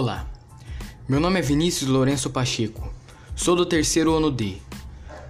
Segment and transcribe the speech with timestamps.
[0.00, 0.24] Olá,
[1.08, 2.88] meu nome é Vinícius Lourenço Pacheco,
[3.34, 4.58] sou do terceiro ano D.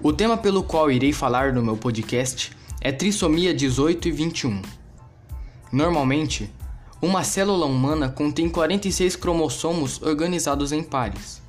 [0.03, 4.61] O tema pelo qual irei falar no meu podcast é trissomia 18 e 21.
[5.73, 6.53] Normalmente,
[7.01, 11.41] uma célula humana contém 46 cromossomos organizados em pares,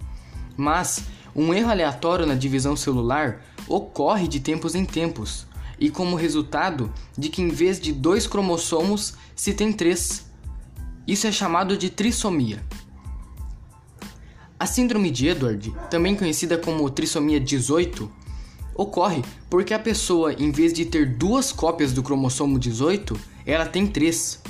[0.56, 1.04] mas
[1.36, 5.46] um erro aleatório na divisão celular ocorre de tempos em tempos,
[5.78, 10.26] e como resultado de que em vez de dois cromossomos se tem três.
[11.06, 12.64] Isso é chamado de trissomia.
[14.60, 18.12] A síndrome de Edward, também conhecida como trissomia 18,
[18.76, 23.88] ocorre porque a pessoa, em vez de ter duas cópias do cromossomo 18, ela tem
[23.88, 24.42] três.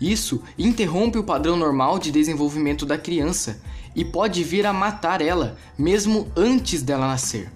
[0.00, 3.62] Isso interrompe o padrão normal de desenvolvimento da criança
[3.94, 7.48] e pode vir a matar ela, mesmo antes dela nascer.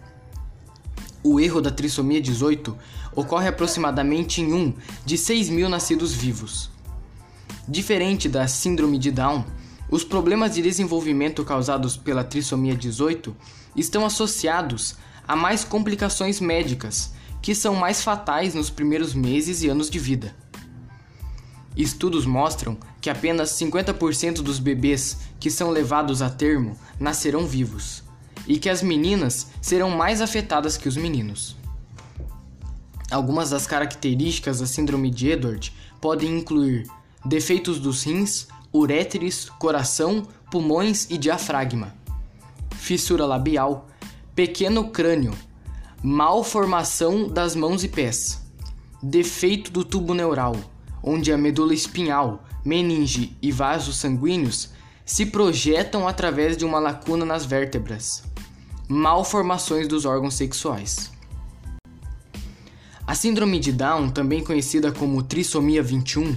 [1.20, 2.78] O erro da trissomia 18
[3.12, 4.72] ocorre aproximadamente em um
[5.04, 6.70] de 6 mil nascidos vivos.
[7.66, 9.44] Diferente da síndrome de Down,
[9.90, 13.34] os problemas de desenvolvimento causados pela trissomia 18
[13.74, 19.88] estão associados a mais complicações médicas, que são mais fatais nos primeiros meses e anos
[19.88, 20.34] de vida.
[21.76, 28.02] Estudos mostram que apenas 50% dos bebês que são levados a termo nascerão vivos
[28.46, 31.56] e que as meninas serão mais afetadas que os meninos.
[33.10, 36.86] Algumas das características da síndrome de Edward podem incluir
[37.24, 41.94] defeitos dos rins, uréteres, coração, pulmões e diafragma,
[42.76, 43.88] fissura labial,
[44.34, 45.34] pequeno crânio,
[46.02, 48.42] malformação das mãos e pés,
[49.02, 50.56] defeito do tubo neural,
[51.02, 54.70] onde a medula espinhal, meninge e vasos sanguíneos
[55.04, 58.22] se projetam através de uma lacuna nas vértebras,
[58.86, 61.10] malformações dos órgãos sexuais.
[63.06, 66.36] A síndrome de Down, também conhecida como trissomia 21,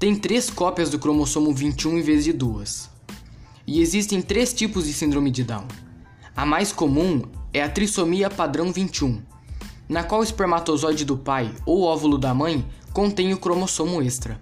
[0.00, 2.88] tem três cópias do cromossomo 21 em vez de duas.
[3.66, 5.68] E existem três tipos de síndrome de Down.
[6.34, 7.20] A mais comum
[7.52, 9.20] é a trissomia padrão 21,
[9.86, 14.40] na qual o espermatozoide do pai ou óvulo da mãe contém o cromossomo extra.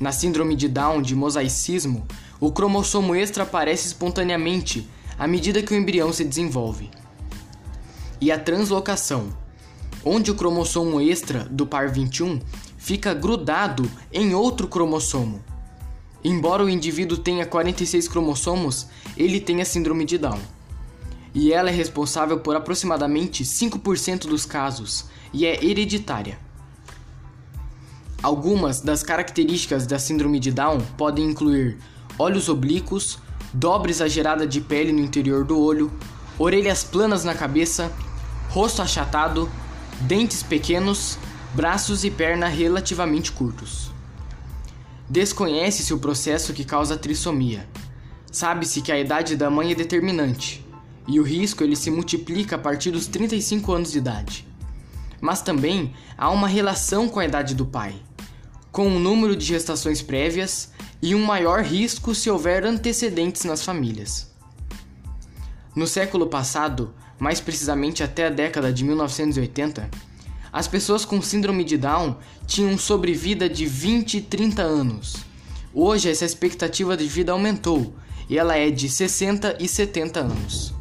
[0.00, 2.04] Na síndrome de Down de mosaicismo,
[2.40, 6.90] o cromossomo extra aparece espontaneamente à medida que o embrião se desenvolve.
[8.20, 9.28] E a translocação,
[10.04, 12.40] onde o cromossomo extra do par 21
[12.86, 15.42] fica grudado em outro cromossomo.
[16.22, 18.86] Embora o indivíduo tenha 46 cromossomos,
[19.16, 20.38] ele tem a síndrome de Down.
[21.34, 26.38] E ela é responsável por aproximadamente 5% dos casos e é hereditária.
[28.22, 31.78] Algumas das características da síndrome de Down podem incluir
[32.16, 33.18] olhos oblíquos,
[33.52, 35.90] dobra exagerada de pele no interior do olho,
[36.38, 37.90] orelhas planas na cabeça,
[38.48, 39.50] rosto achatado,
[40.02, 41.18] dentes pequenos,
[41.56, 43.90] braços e perna relativamente curtos.
[45.08, 47.66] Desconhece-se o processo que causa a trissomia.
[48.30, 50.62] Sabe-se que a idade da mãe é determinante,
[51.08, 54.46] e o risco ele se multiplica a partir dos 35 anos de idade.
[55.18, 57.94] Mas também há uma relação com a idade do pai,
[58.70, 64.30] com o número de gestações prévias e um maior risco se houver antecedentes nas famílias.
[65.74, 69.88] No século passado, mais precisamente até a década de 1980,
[70.56, 75.16] as pessoas com síndrome de Down tinham sobrevida de 20 e 30 anos.
[75.74, 77.92] Hoje essa expectativa de vida aumentou
[78.26, 80.75] e ela é de 60 e 70 anos.